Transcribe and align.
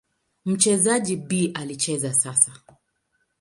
Mchezaji 0.45 1.15
B 1.15 1.51
anacheza 1.53 2.13
sasa. 2.13 2.51